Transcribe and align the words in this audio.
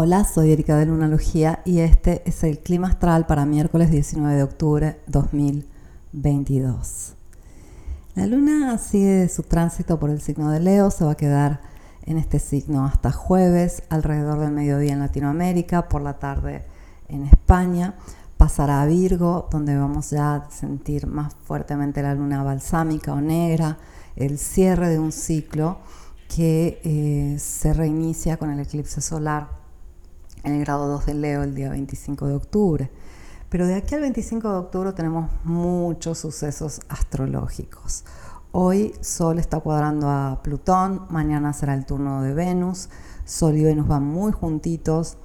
Hola, 0.00 0.22
soy 0.22 0.52
Erika 0.52 0.76
de 0.76 0.86
Lunalogía 0.86 1.60
y 1.64 1.80
este 1.80 2.22
es 2.24 2.44
el 2.44 2.60
clima 2.60 2.86
astral 2.86 3.26
para 3.26 3.44
miércoles 3.44 3.90
19 3.90 4.36
de 4.36 4.44
octubre 4.44 5.00
2022. 5.08 7.14
La 8.14 8.28
luna 8.28 8.78
sigue 8.78 9.28
su 9.28 9.42
tránsito 9.42 9.98
por 9.98 10.10
el 10.10 10.20
signo 10.20 10.52
de 10.52 10.60
Leo, 10.60 10.92
se 10.92 11.04
va 11.04 11.10
a 11.10 11.16
quedar 11.16 11.62
en 12.06 12.16
este 12.16 12.38
signo 12.38 12.84
hasta 12.84 13.10
jueves, 13.10 13.82
alrededor 13.88 14.38
del 14.38 14.52
mediodía 14.52 14.92
en 14.92 15.00
Latinoamérica, 15.00 15.88
por 15.88 16.02
la 16.02 16.20
tarde 16.20 16.64
en 17.08 17.24
España. 17.24 17.96
Pasará 18.36 18.82
a 18.82 18.86
Virgo, 18.86 19.48
donde 19.50 19.76
vamos 19.76 20.10
ya 20.10 20.36
a 20.36 20.48
sentir 20.52 21.08
más 21.08 21.34
fuertemente 21.42 22.02
la 22.02 22.14
luna 22.14 22.44
balsámica 22.44 23.14
o 23.14 23.20
negra, 23.20 23.78
el 24.14 24.38
cierre 24.38 24.90
de 24.90 25.00
un 25.00 25.10
ciclo 25.10 25.78
que 26.32 26.80
eh, 26.84 27.36
se 27.40 27.74
reinicia 27.74 28.36
con 28.36 28.52
el 28.52 28.60
eclipse 28.60 29.00
solar 29.00 29.58
en 30.42 30.54
el 30.54 30.60
grado 30.60 30.88
2 30.88 31.06
de 31.06 31.14
Leo 31.14 31.42
el 31.42 31.54
día 31.54 31.70
25 31.70 32.26
de 32.26 32.34
octubre. 32.34 32.90
Pero 33.48 33.66
de 33.66 33.74
aquí 33.74 33.94
al 33.94 34.02
25 34.02 34.50
de 34.50 34.56
octubre 34.58 34.92
tenemos 34.92 35.30
muchos 35.44 36.18
sucesos 36.18 36.80
astrológicos. 36.88 38.04
Hoy 38.52 38.94
Sol 39.00 39.38
está 39.38 39.60
cuadrando 39.60 40.08
a 40.08 40.40
Plutón, 40.42 41.06
mañana 41.10 41.52
será 41.52 41.74
el 41.74 41.86
turno 41.86 42.22
de 42.22 42.34
Venus, 42.34 42.88
Sol 43.24 43.56
y 43.56 43.64
Venus 43.64 43.86
van 43.86 44.04
muy 44.04 44.32
juntitos 44.32 45.16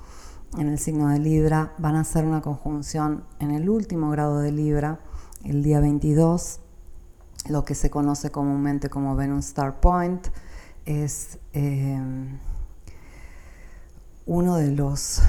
en 0.57 0.69
el 0.69 0.77
signo 0.77 1.09
de 1.09 1.19
Libra, 1.19 1.73
van 1.77 1.95
a 1.95 2.01
hacer 2.01 2.25
una 2.25 2.41
conjunción 2.41 3.23
en 3.39 3.51
el 3.51 3.69
último 3.69 4.09
grado 4.09 4.39
de 4.39 4.51
Libra 4.51 4.99
el 5.43 5.63
día 5.63 5.79
22, 5.79 6.59
lo 7.49 7.65
que 7.65 7.75
se 7.75 7.89
conoce 7.89 8.31
comúnmente 8.31 8.89
como 8.89 9.15
Venus 9.15 9.47
Star 9.47 9.79
Point, 9.79 10.27
es... 10.85 11.39
Eh, 11.53 11.99
uno 14.25 14.55
de 14.55 14.71
los 14.71 15.21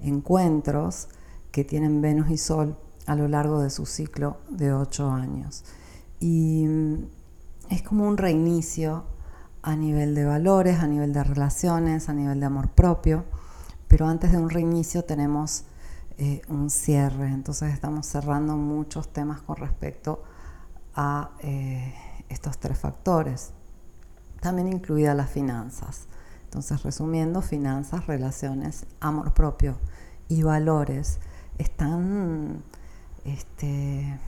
encuentros 0.00 1.08
que 1.50 1.64
tienen 1.64 2.00
Venus 2.00 2.30
y 2.30 2.38
Sol 2.38 2.76
a 3.06 3.14
lo 3.14 3.28
largo 3.28 3.60
de 3.60 3.70
su 3.70 3.86
ciclo 3.86 4.38
de 4.48 4.72
ocho 4.72 5.10
años. 5.10 5.64
Y 6.20 6.66
mm, 6.66 6.94
es 7.70 7.82
como 7.82 8.06
un 8.06 8.16
reinicio 8.16 9.04
a 9.62 9.76
nivel 9.76 10.14
de 10.14 10.24
valores, 10.24 10.80
a 10.80 10.86
nivel 10.86 11.12
de 11.12 11.24
relaciones, 11.24 12.08
a 12.08 12.12
nivel 12.12 12.40
de 12.40 12.46
amor 12.46 12.68
propio, 12.70 13.24
pero 13.88 14.06
antes 14.06 14.32
de 14.32 14.38
un 14.38 14.50
reinicio 14.50 15.04
tenemos 15.04 15.64
eh, 16.18 16.42
un 16.48 16.70
cierre, 16.70 17.28
entonces 17.28 17.72
estamos 17.72 18.06
cerrando 18.06 18.56
muchos 18.56 19.12
temas 19.12 19.40
con 19.40 19.56
respecto 19.56 20.22
a 20.94 21.30
eh, 21.40 21.94
estos 22.28 22.58
tres 22.58 22.78
factores, 22.78 23.52
también 24.40 24.68
incluidas 24.68 25.16
las 25.16 25.30
finanzas. 25.30 26.06
Entonces, 26.54 26.84
resumiendo, 26.84 27.42
finanzas, 27.42 28.06
relaciones, 28.06 28.86
amor 29.00 29.34
propio 29.34 29.74
y 30.28 30.44
valores 30.44 31.18
están 31.58 32.62
este, 33.24 34.20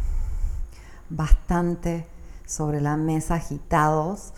bastante 1.09 2.05
sobre 2.45 2.81
la 2.81 2.97
mesa 2.97 3.37
agitados 3.37 4.33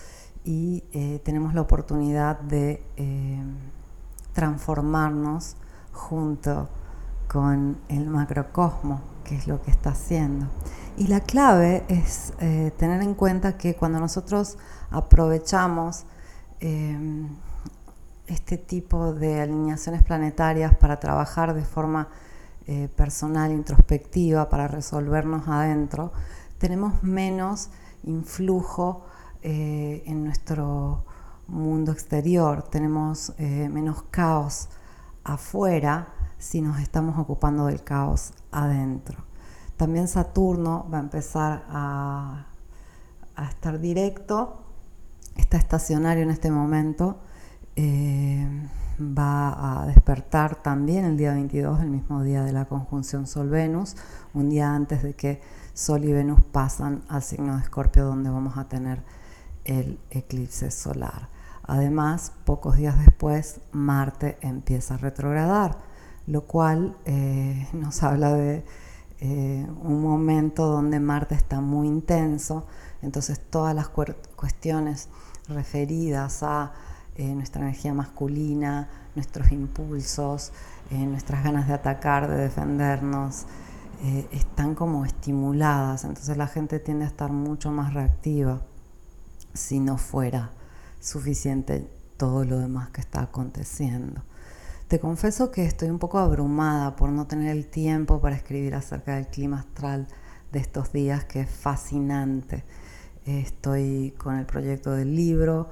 y 0.44 0.84
eh, 0.92 1.22
tenemos 1.24 1.54
la 1.54 1.62
oportunidad 1.62 2.38
de 2.40 2.84
eh, 2.98 3.42
transformarnos 4.34 5.56
junto 5.94 6.68
con 7.26 7.78
el 7.88 8.06
macrocosmo, 8.06 9.00
que 9.24 9.34
es 9.34 9.46
lo 9.46 9.62
que 9.62 9.70
está 9.70 9.92
haciendo. 9.92 10.46
Y 10.98 11.06
la 11.06 11.20
clave 11.20 11.86
es 11.88 12.34
eh, 12.40 12.70
tener 12.76 13.00
en 13.00 13.14
cuenta 13.14 13.56
que 13.56 13.76
cuando 13.76 13.98
nosotros 13.98 14.58
aprovechamos 14.90 16.04
este 18.28 18.58
tipo 18.58 19.14
de 19.14 19.40
alineaciones 19.40 20.02
planetarias 20.02 20.76
para 20.76 21.00
trabajar 21.00 21.54
de 21.54 21.64
forma 21.64 22.08
eh, 22.66 22.88
personal, 22.94 23.50
introspectiva, 23.50 24.48
para 24.50 24.68
resolvernos 24.68 25.48
adentro, 25.48 26.12
tenemos 26.58 27.02
menos 27.02 27.70
influjo 28.04 29.06
eh, 29.42 30.02
en 30.06 30.24
nuestro 30.24 31.04
mundo 31.46 31.92
exterior, 31.92 32.62
tenemos 32.62 33.32
eh, 33.38 33.70
menos 33.70 34.02
caos 34.10 34.68
afuera 35.24 36.08
si 36.36 36.60
nos 36.60 36.78
estamos 36.80 37.18
ocupando 37.18 37.66
del 37.66 37.82
caos 37.82 38.32
adentro. 38.52 39.24
También 39.78 40.06
Saturno 40.06 40.86
va 40.92 40.98
a 40.98 41.02
empezar 41.02 41.64
a, 41.70 42.46
a 43.34 43.44
estar 43.46 43.80
directo, 43.80 44.60
está 45.36 45.56
estacionario 45.56 46.24
en 46.24 46.30
este 46.30 46.50
momento, 46.50 47.18
eh, 47.80 48.44
va 49.00 49.82
a 49.82 49.86
despertar 49.86 50.60
también 50.60 51.04
el 51.04 51.16
día 51.16 51.32
22, 51.32 51.80
el 51.80 51.90
mismo 51.90 52.24
día 52.24 52.42
de 52.42 52.52
la 52.52 52.64
conjunción 52.64 53.28
Sol-Venus, 53.28 53.94
un 54.34 54.50
día 54.50 54.74
antes 54.74 55.04
de 55.04 55.14
que 55.14 55.40
Sol 55.74 56.04
y 56.04 56.12
Venus 56.12 56.40
pasan 56.42 57.04
al 57.08 57.22
signo 57.22 57.54
de 57.54 57.62
Escorpio 57.62 58.04
donde 58.04 58.30
vamos 58.30 58.58
a 58.58 58.68
tener 58.68 59.04
el 59.64 60.00
eclipse 60.10 60.72
solar. 60.72 61.28
Además, 61.62 62.32
pocos 62.44 62.76
días 62.76 62.98
después, 62.98 63.60
Marte 63.70 64.38
empieza 64.40 64.94
a 64.94 64.98
retrogradar, 64.98 65.78
lo 66.26 66.46
cual 66.46 66.96
eh, 67.04 67.68
nos 67.74 68.02
habla 68.02 68.32
de 68.32 68.64
eh, 69.20 69.64
un 69.82 70.02
momento 70.02 70.66
donde 70.66 70.98
Marte 70.98 71.36
está 71.36 71.60
muy 71.60 71.86
intenso, 71.86 72.66
entonces 73.02 73.38
todas 73.38 73.72
las 73.72 73.88
cuestiones 73.88 75.08
referidas 75.46 76.42
a 76.42 76.72
eh, 77.18 77.34
nuestra 77.34 77.62
energía 77.62 77.92
masculina, 77.92 78.88
nuestros 79.16 79.50
impulsos, 79.50 80.52
eh, 80.90 81.04
nuestras 81.04 81.42
ganas 81.42 81.66
de 81.66 81.74
atacar, 81.74 82.28
de 82.28 82.36
defendernos, 82.36 83.46
eh, 84.04 84.28
están 84.30 84.76
como 84.76 85.04
estimuladas, 85.04 86.04
entonces 86.04 86.36
la 86.36 86.46
gente 86.46 86.78
tiende 86.78 87.04
a 87.04 87.08
estar 87.08 87.32
mucho 87.32 87.72
más 87.72 87.92
reactiva 87.92 88.62
si 89.52 89.80
no 89.80 89.98
fuera 89.98 90.52
suficiente 91.00 91.90
todo 92.16 92.44
lo 92.44 92.60
demás 92.60 92.90
que 92.90 93.00
está 93.00 93.22
aconteciendo. 93.22 94.22
Te 94.86 95.00
confieso 95.00 95.50
que 95.50 95.64
estoy 95.64 95.90
un 95.90 95.98
poco 95.98 96.18
abrumada 96.18 96.94
por 96.94 97.10
no 97.10 97.26
tener 97.26 97.50
el 97.50 97.66
tiempo 97.66 98.20
para 98.20 98.36
escribir 98.36 98.76
acerca 98.76 99.16
del 99.16 99.26
clima 99.26 99.58
astral 99.58 100.06
de 100.52 100.60
estos 100.60 100.92
días, 100.92 101.24
que 101.24 101.40
es 101.40 101.50
fascinante. 101.50 102.64
Estoy 103.26 104.14
con 104.16 104.38
el 104.38 104.46
proyecto 104.46 104.92
del 104.92 105.16
libro, 105.16 105.68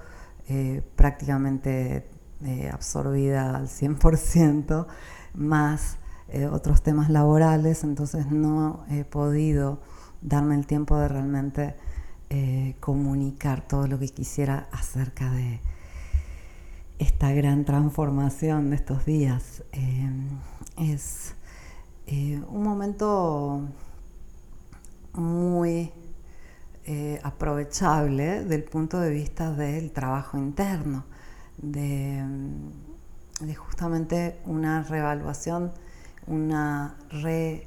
eh, 0.49 0.81
prácticamente 0.95 2.09
eh, 2.45 2.71
absorbida 2.73 3.57
al 3.57 3.67
100%, 3.67 4.87
más 5.35 5.99
eh, 6.29 6.47
otros 6.47 6.83
temas 6.83 7.11
laborales, 7.11 7.83
entonces 7.83 8.31
no 8.31 8.85
he 8.89 9.05
podido 9.05 9.81
darme 10.23 10.55
el 10.55 10.67
tiempo 10.67 10.97
de 10.99 11.09
realmente 11.09 11.77
comunicar 12.81 13.69
todo 13.69 13.87
lo 13.87 14.01
que 14.01 14.09
quisiera 14.09 14.69
acerca 14.73 15.31
de 15.31 15.61
esta 16.99 17.31
gran 17.33 17.65
transformación 17.65 18.71
de 18.71 18.77
estos 18.77 19.05
días. 19.05 19.63
es 20.77 21.35
un 22.09 22.63
momento 22.65 23.63
muy 25.15 25.93
eh, 26.89 27.19
aprovechable 27.25 28.45
del 28.45 28.63
punto 28.63 29.01
de 29.01 29.11
vista 29.11 29.51
del 29.51 29.91
trabajo 29.91 30.39
interno, 30.39 31.05
de, 31.59 32.25
justamente 33.57 34.39
una 34.45 34.85
reevaluación, 34.85 35.73
una 36.29 36.95
reedición, 37.11 37.67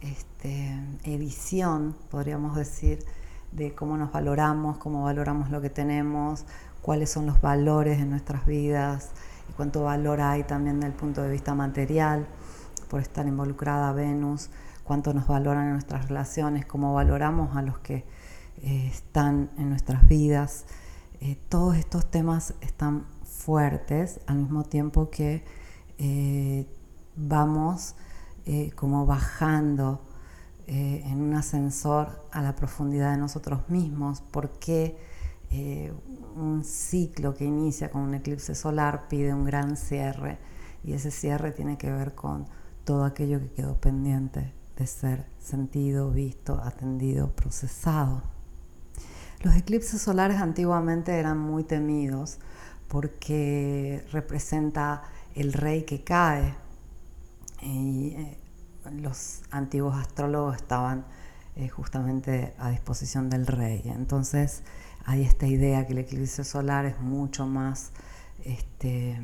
este, 0.00 1.94
podríamos 2.10 2.56
decir, 2.56 3.04
de 3.52 3.74
cómo 3.74 3.98
nos 3.98 4.10
valoramos, 4.12 4.78
cómo 4.78 5.02
valoramos 5.02 5.50
lo 5.50 5.60
que 5.60 5.68
tenemos, 5.68 6.46
cuáles 6.80 7.10
son 7.10 7.26
los 7.26 7.42
valores 7.42 7.98
en 7.98 8.08
nuestras 8.08 8.46
vidas 8.46 9.10
y 9.50 9.52
cuánto 9.52 9.84
valor 9.84 10.22
hay 10.22 10.44
también 10.44 10.80
del 10.80 10.92
punto 10.92 11.20
de 11.20 11.30
vista 11.30 11.54
material 11.54 12.26
por 12.88 13.02
estar 13.02 13.26
involucrada 13.26 13.92
Venus, 13.92 14.48
cuánto 14.84 15.12
nos 15.12 15.26
valoran 15.26 15.66
en 15.66 15.72
nuestras 15.72 16.08
relaciones, 16.08 16.64
cómo 16.64 16.94
valoramos 16.94 17.54
a 17.58 17.60
los 17.60 17.78
que 17.80 18.23
eh, 18.62 18.88
están 18.92 19.50
en 19.58 19.70
nuestras 19.70 20.06
vidas. 20.06 20.64
Eh, 21.20 21.36
todos 21.48 21.76
estos 21.76 22.10
temas 22.10 22.54
están 22.60 23.06
fuertes 23.24 24.20
al 24.26 24.38
mismo 24.38 24.64
tiempo 24.64 25.10
que 25.10 25.44
eh, 25.98 26.66
vamos 27.16 27.94
como 28.74 29.06
bajando 29.06 30.02
en 30.66 31.22
un 31.22 31.32
ascensor 31.32 32.26
a 32.30 32.42
la 32.42 32.54
profundidad 32.54 33.12
de 33.12 33.16
nosotros 33.16 33.70
mismos, 33.70 34.20
porque 34.20 34.98
un 36.36 36.62
ciclo 36.62 37.34
que 37.34 37.46
inicia 37.46 37.90
con 37.90 38.02
un 38.02 38.12
eclipse 38.12 38.54
solar 38.54 39.08
pide 39.08 39.32
un 39.32 39.46
gran 39.46 39.78
cierre 39.78 40.36
y 40.82 40.92
ese 40.92 41.10
cierre 41.10 41.52
tiene 41.52 41.78
que 41.78 41.90
ver 41.90 42.14
con 42.14 42.46
todo 42.84 43.04
aquello 43.04 43.40
que 43.40 43.48
quedó 43.48 43.76
pendiente 43.80 44.52
de 44.76 44.86
ser 44.86 45.24
sentido, 45.38 46.10
visto, 46.10 46.60
atendido, 46.62 47.30
procesado. 47.30 48.33
Los 49.44 49.56
eclipses 49.56 50.00
solares 50.00 50.38
antiguamente 50.38 51.18
eran 51.18 51.38
muy 51.38 51.64
temidos 51.64 52.38
porque 52.88 54.02
representa 54.10 55.02
el 55.34 55.52
rey 55.52 55.82
que 55.82 56.02
cae. 56.02 56.54
Y 57.60 58.14
eh, 58.16 58.38
los 58.90 59.42
antiguos 59.50 59.96
astrólogos 59.96 60.56
estaban 60.56 61.04
eh, 61.56 61.68
justamente 61.68 62.54
a 62.58 62.70
disposición 62.70 63.28
del 63.28 63.46
rey. 63.46 63.82
Entonces 63.84 64.62
hay 65.04 65.20
esta 65.20 65.46
idea 65.46 65.86
que 65.86 65.92
el 65.92 65.98
eclipse 65.98 66.42
solar 66.42 66.86
es 66.86 66.98
mucho 67.00 67.46
más 67.46 67.90
este, 68.46 69.20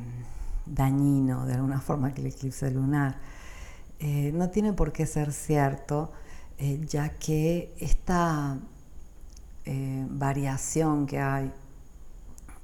dañino 0.67 1.47
de 1.47 1.55
alguna 1.55 1.81
forma 1.81 2.13
que 2.13 2.21
el 2.21 2.27
eclipse 2.27 2.69
lunar. 2.69 3.17
Eh, 3.97 4.31
no 4.35 4.51
tiene 4.51 4.73
por 4.73 4.93
qué 4.93 5.07
ser 5.07 5.33
cierto, 5.33 6.11
ya 6.85 7.09
que 7.09 7.73
esta 7.79 8.59
variación 10.09 11.05
que 11.05 11.19
hay 11.19 11.51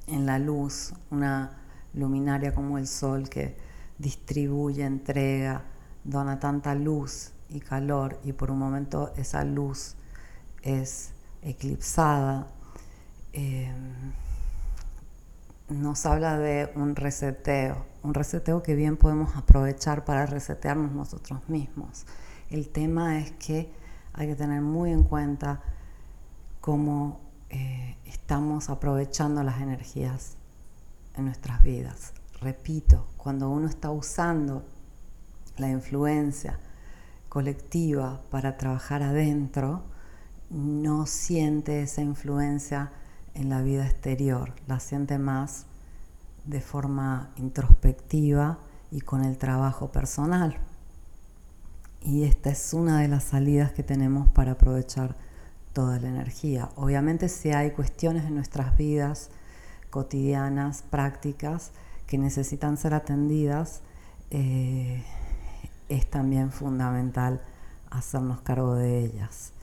en 0.07 0.25
la 0.25 0.39
luz, 0.39 0.93
una 1.11 1.57
luminaria 1.93 2.53
como 2.53 2.77
el 2.77 2.87
sol 2.87 3.29
que 3.29 3.57
distribuye, 3.97 4.83
entrega, 4.83 5.63
dona 6.03 6.39
tanta 6.39 6.75
luz 6.75 7.31
y 7.49 7.59
calor 7.59 8.19
y 8.23 8.33
por 8.33 8.51
un 8.51 8.59
momento 8.59 9.11
esa 9.15 9.43
luz 9.43 9.95
es 10.61 11.11
eclipsada, 11.41 12.47
eh, 13.33 13.71
nos 15.69 16.05
habla 16.05 16.37
de 16.37 16.71
un 16.75 16.95
reseteo, 16.95 17.85
un 18.03 18.13
reseteo 18.13 18.63
que 18.63 18.75
bien 18.75 18.95
podemos 18.97 19.35
aprovechar 19.35 20.05
para 20.05 20.25
resetearnos 20.25 20.93
nosotros 20.93 21.47
mismos. 21.49 22.05
El 22.49 22.69
tema 22.69 23.19
es 23.19 23.31
que 23.31 23.69
hay 24.13 24.27
que 24.27 24.35
tener 24.35 24.61
muy 24.61 24.91
en 24.91 25.03
cuenta 25.03 25.61
cómo 26.67 27.21
eh, 27.49 27.95
estamos 28.03 28.69
aprovechando 28.69 29.41
las 29.41 29.61
energías 29.61 30.35
en 31.15 31.23
nuestras 31.23 31.63
vidas. 31.63 32.11
Repito, 32.41 33.07
cuando 33.15 33.49
uno 33.49 33.69
está 33.69 33.89
usando 33.89 34.65
la 35.55 35.69
influencia 35.69 36.59
colectiva 37.29 38.19
para 38.29 38.57
trabajar 38.57 39.01
adentro, 39.01 39.83
no 40.49 41.05
siente 41.05 41.83
esa 41.83 42.01
influencia 42.01 42.91
en 43.33 43.47
la 43.47 43.61
vida 43.61 43.85
exterior, 43.85 44.53
la 44.67 44.81
siente 44.81 45.17
más 45.17 45.67
de 46.43 46.59
forma 46.59 47.31
introspectiva 47.37 48.59
y 48.91 48.99
con 48.99 49.23
el 49.23 49.37
trabajo 49.37 49.93
personal. 49.93 50.57
Y 52.01 52.23
esta 52.23 52.49
es 52.49 52.73
una 52.73 52.99
de 52.99 53.07
las 53.07 53.23
salidas 53.23 53.71
que 53.71 53.83
tenemos 53.83 54.27
para 54.27 54.51
aprovechar 54.51 55.15
toda 55.77 55.99
la 55.99 56.07
energía. 56.07 56.71
Obviamente 56.75 57.29
si 57.29 57.51
hay 57.51 57.69
cuestiones 57.69 58.25
en 58.25 58.33
nuestras 58.33 58.75
vidas 58.75 59.29
cotidianas, 59.91 60.81
prácticas, 60.81 61.69
que 62.07 62.17
necesitan 62.17 62.77
ser 62.77 62.95
atendidas, 62.95 63.81
eh, 64.31 65.03
es 65.87 66.09
también 66.09 66.51
fundamental 66.51 67.43
hacernos 67.91 68.41
cargo 68.41 68.73
de 68.73 69.05
ellas. 69.05 69.53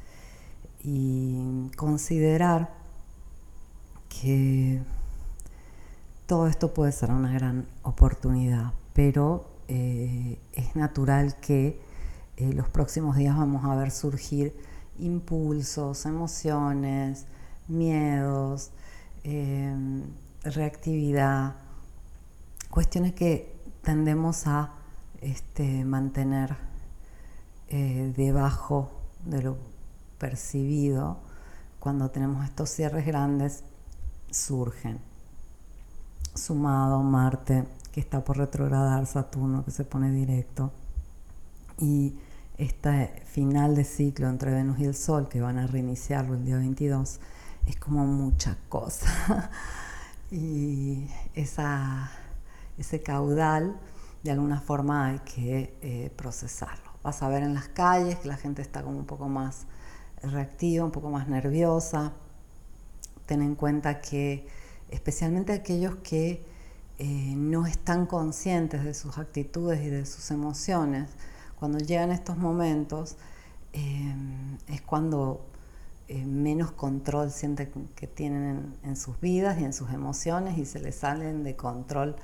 Y 0.85 1.69
considerar 1.77 2.73
que 4.09 4.81
todo 6.27 6.47
esto 6.47 6.73
puede 6.73 6.93
ser 6.93 7.11
una 7.11 7.33
gran 7.33 7.67
oportunidad, 7.83 8.73
pero 8.93 9.49
eh, 9.67 10.39
es 10.53 10.77
natural 10.77 11.41
que 11.41 11.81
eh, 12.37 12.53
los 12.53 12.69
próximos 12.69 13.17
días 13.17 13.37
vamos 13.37 13.65
a 13.65 13.75
ver 13.75 13.91
surgir 13.91 14.55
impulsos, 14.99 16.07
emociones, 16.07 17.27
miedos, 17.69 18.71
reactividad, 20.45 21.55
cuestiones 22.71 23.15
que 23.15 23.55
tendemos 23.83 24.47
a 24.47 24.73
este, 25.21 25.85
mantener 25.85 26.57
eh, 27.69 28.13
debajo 28.17 28.91
de 29.25 29.43
lo 29.43 29.57
percibido 30.19 31.19
cuando 31.81 32.11
tenemos 32.11 32.45
estos 32.45 32.71
cierres 32.71 33.07
grandes 33.07 33.65
surgen. 34.31 34.99
Sumado 36.35 37.03
Marte, 37.03 37.65
que 37.93 38.01
está 38.01 38.25
por 38.25 38.39
retrogradar, 38.39 39.07
Saturno, 39.07 39.65
que 39.65 39.71
se 39.71 39.85
pone 39.85 40.11
directo, 40.11 40.73
y 41.79 42.15
este 42.59 43.23
final 43.27 43.75
de 43.75 43.85
ciclo 43.85 44.29
entre 44.29 44.53
Venus 44.53 44.79
y 44.79 44.85
el 44.85 44.95
Sol, 44.95 45.29
que 45.29 45.41
van 45.41 45.59
a 45.59 45.67
reiniciarlo 45.67 46.35
el 46.35 46.45
día 46.45 46.57
22, 46.57 47.21
es 47.67 47.77
como 47.77 48.07
mucha 48.07 48.57
cosa. 48.69 49.51
y 50.31 51.07
ese 51.35 53.03
caudal, 53.03 53.77
de 54.23 54.31
alguna 54.31 54.61
forma 54.61 55.07
hay 55.07 55.19
que 55.21 55.77
eh, 55.83 56.13
procesarlo. 56.17 56.91
Vas 57.03 57.23
a 57.23 57.29
ver 57.29 57.43
en 57.43 57.55
las 57.55 57.69
calles 57.69 58.17
que 58.19 58.29
la 58.29 58.37
gente 58.37 58.63
está 58.63 58.83
como 58.83 58.99
un 58.99 59.07
poco 59.07 59.29
más 59.29 59.67
reactiva, 60.23 60.85
un 60.85 60.91
poco 60.91 61.11
más 61.11 61.29
nerviosa. 61.29 62.13
Ten 63.27 63.43
en 63.43 63.55
cuenta 63.55 64.01
que 64.01 64.47
especialmente 64.91 65.53
aquellos 65.53 65.97
que 65.97 66.45
eh, 66.99 67.35
no 67.37 67.67
están 67.67 68.07
conscientes 68.07 68.85
de 68.85 68.95
sus 68.95 69.19
actitudes 69.19 69.81
y 69.83 69.89
de 69.89 70.07
sus 70.07 70.31
emociones, 70.31 71.11
cuando 71.65 71.79
llegan 71.79 72.11
estos 72.11 72.37
momentos 72.37 73.17
eh, 73.73 74.15
es 74.69 74.83
cuando 74.83 75.47
menos 76.27 76.73
control 76.73 77.31
sienten 77.31 77.89
que 77.97 78.07
tienen 78.07 78.77
en, 78.83 78.97
sus 78.97 79.19
vidas 79.19 79.59
y 79.59 79.65
en 79.65 79.73
sus 79.73 79.91
emociones 79.91 80.59
y 80.59 80.67
se 80.67 80.79
les 80.79 80.97
salen 80.97 81.43
de 81.43 81.57
control 81.57 82.17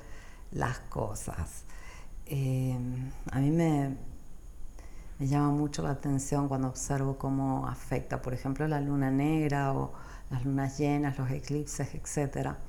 las 0.51 0.77
cosas. 0.77 1.63
Eh, 2.27 2.77
a 3.31 3.39
mí 3.39 3.49
me, 3.49 3.97
me 5.17 5.25
llama 5.25 5.49
mucho 5.49 5.81
la 5.81 5.89
atención 5.89 6.47
cuando 6.47 6.67
observo 6.67 7.17
cómo 7.17 7.67
afecta, 7.67 8.21
por 8.21 8.35
ejemplo, 8.35 8.67
la 8.67 8.79
luna 8.79 9.09
negra 9.09 9.73
o 9.73 9.91
las 10.29 10.45
lunas 10.45 10.77
llenas, 10.77 11.17
los 11.17 11.31
eclipses, 11.31 11.95
etcétera, 11.95 12.59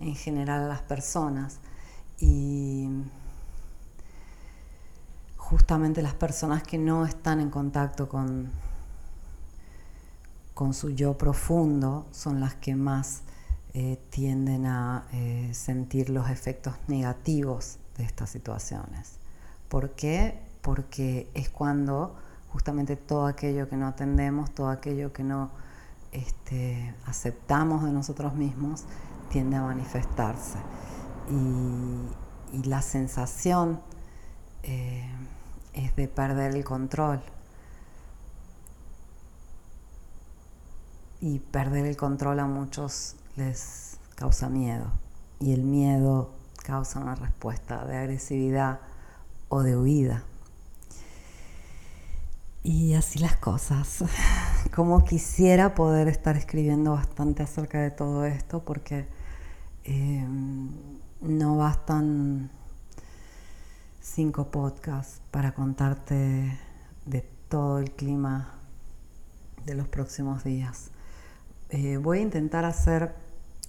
en 0.00 0.14
general 0.14 0.62
a 0.62 0.68
las 0.68 0.80
personas. 0.80 1.58
Y 2.18 2.88
justamente 5.54 6.02
las 6.02 6.14
personas 6.14 6.64
que 6.64 6.78
no 6.78 7.06
están 7.06 7.38
en 7.38 7.48
contacto 7.48 8.08
con, 8.08 8.50
con 10.52 10.74
su 10.74 10.90
yo 10.90 11.16
profundo 11.16 12.06
son 12.10 12.40
las 12.40 12.56
que 12.56 12.74
más 12.74 13.22
eh, 13.72 14.00
tienden 14.10 14.66
a 14.66 15.06
eh, 15.12 15.50
sentir 15.54 16.10
los 16.10 16.28
efectos 16.28 16.74
negativos 16.88 17.78
de 17.96 18.02
estas 18.02 18.30
situaciones. 18.30 19.20
¿Por 19.68 19.90
qué? 19.90 20.40
Porque 20.60 21.30
es 21.34 21.50
cuando 21.50 22.16
justamente 22.48 22.96
todo 22.96 23.28
aquello 23.28 23.68
que 23.68 23.76
no 23.76 23.86
atendemos, 23.86 24.52
todo 24.52 24.70
aquello 24.70 25.12
que 25.12 25.22
no 25.22 25.52
este, 26.10 26.96
aceptamos 27.06 27.84
de 27.84 27.92
nosotros 27.92 28.34
mismos, 28.34 28.86
tiende 29.30 29.56
a 29.56 29.62
manifestarse. 29.62 30.58
Y, 31.30 32.64
la 32.64 32.82
sensación 32.82 33.80
eh, 34.62 35.13
es 35.74 35.94
de 35.96 36.08
perder 36.08 36.54
el 36.54 36.64
control. 36.64 37.20
Y 41.20 41.38
perder 41.38 41.86
el 41.86 41.96
control 41.96 42.40
a 42.40 42.46
muchos 42.46 43.16
les 43.36 43.98
causa 44.14 44.48
miedo 44.48 44.86
y 45.40 45.52
el 45.52 45.62
miedo 45.62 46.30
causa 46.62 47.00
una 47.00 47.14
respuesta 47.14 47.84
de 47.84 47.96
agresividad 47.96 48.80
o 49.48 49.62
de 49.62 49.76
huida. 49.76 50.24
Y 52.62 52.94
así 52.94 53.18
las 53.18 53.36
cosas. 53.36 54.04
Como 54.74 55.04
quisiera 55.04 55.74
poder 55.74 56.08
estar 56.08 56.36
escribiendo 56.36 56.92
bastante 56.92 57.42
acerca 57.42 57.80
de 57.80 57.90
todo 57.90 58.24
esto 58.24 58.64
porque 58.64 59.06
eh, 59.84 60.26
no 61.20 61.56
bastan 61.58 62.50
cinco 64.04 64.50
podcasts 64.50 65.22
para 65.30 65.54
contarte 65.54 66.58
de 67.06 67.22
todo 67.48 67.78
el 67.78 67.90
clima 67.92 68.54
de 69.64 69.74
los 69.74 69.88
próximos 69.88 70.44
días. 70.44 70.90
Eh, 71.70 71.96
voy 71.96 72.18
a 72.18 72.20
intentar 72.20 72.66
hacer 72.66 73.14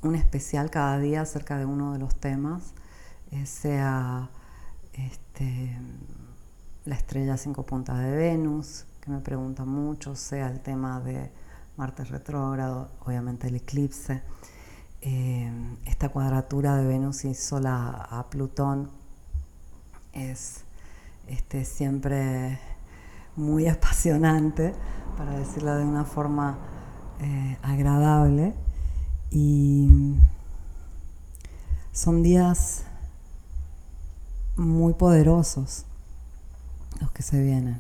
un 0.03 0.13
especial 0.13 0.69
cada 0.69 0.99
día 0.99 1.21
acerca 1.21 1.57
de 1.57 1.65
uno 1.65 1.93
de 1.93 1.99
los 1.99 2.15
temas, 2.17 2.73
eh, 3.31 3.45
sea 3.45 4.29
este, 4.93 5.79
la 6.83 6.95
estrella 6.95 7.37
cinco 7.37 7.63
puntas 7.63 7.99
de 7.99 8.11
Venus, 8.11 8.85
que 8.99 9.11
me 9.11 9.21
preguntan 9.21 9.69
mucho, 9.69 10.17
sea 10.17 10.49
el 10.49 10.59
tema 10.59 10.99
de 10.99 11.31
Marte 11.77 12.03
retrógrado, 12.03 12.91
obviamente 13.05 13.47
el 13.47 13.55
eclipse, 13.55 14.21
eh, 14.99 15.49
esta 15.85 16.09
cuadratura 16.09 16.75
de 16.75 16.85
Venus 16.85 17.23
y 17.23 17.33
Sol 17.35 17.67
a, 17.67 18.25
Plutón 18.29 19.04
es 20.15 20.63
este, 21.27 21.65
siempre 21.65 22.59
muy 23.35 23.67
apasionante, 23.69 24.73
para 25.17 25.31
decirlo 25.37 25.75
de 25.75 25.85
una 25.85 26.03
forma 26.03 26.57
eh, 27.21 27.57
agradable 27.61 28.53
y 29.31 30.15
son 31.93 32.23
días 32.23 32.83
muy 34.57 34.93
poderosos 34.93 35.85
los 36.99 37.11
que 37.11 37.23
se 37.23 37.41
vienen, 37.41 37.79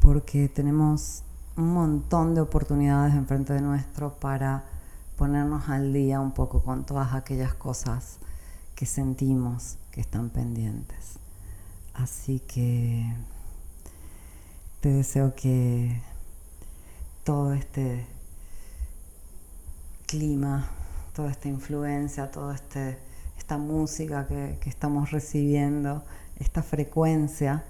porque 0.00 0.48
tenemos 0.48 1.22
un 1.56 1.72
montón 1.72 2.34
de 2.34 2.40
oportunidades 2.40 3.14
enfrente 3.14 3.52
de 3.52 3.60
nuestro 3.60 4.14
para 4.14 4.64
ponernos 5.16 5.68
al 5.68 5.92
día 5.92 6.20
un 6.20 6.32
poco 6.32 6.62
con 6.62 6.84
todas 6.84 7.14
aquellas 7.14 7.54
cosas 7.54 8.18
que 8.74 8.86
sentimos 8.86 9.76
que 9.90 10.00
están 10.00 10.30
pendientes. 10.30 11.21
Así 11.94 12.40
que 12.40 13.14
te 14.80 14.88
deseo 14.88 15.34
que 15.34 16.00
todo 17.24 17.52
este 17.52 18.06
clima, 20.06 20.68
toda 21.14 21.30
esta 21.30 21.48
influencia, 21.48 22.30
toda 22.30 22.54
este, 22.54 22.98
esta 23.38 23.58
música 23.58 24.26
que, 24.26 24.58
estamos 24.66 25.10
recibiendo, 25.10 26.04
esta 26.38 26.62
frecuencia, 26.62 27.64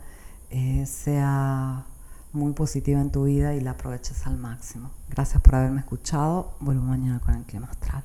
eh, 0.50 0.86
sea 0.86 1.84
muy 2.32 2.52
positiva 2.52 3.00
en 3.00 3.10
tu 3.10 3.24
vida 3.24 3.54
y 3.54 3.60
la 3.60 3.72
aproveches 3.72 4.26
al 4.26 4.38
máximo. 4.38 4.90
Gracias 5.10 5.42
por 5.42 5.54
haberme 5.54 5.80
escuchado. 5.80 6.54
Vuelvo 6.60 6.84
mañana 6.84 7.20
con 7.20 7.34
el 7.34 7.44
clima 7.44 7.68
astral. 7.70 8.02